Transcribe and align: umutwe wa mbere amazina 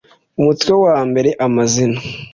umutwe 0.39 0.71
wa 0.83 0.99
mbere 1.09 1.29
amazina 1.45 1.99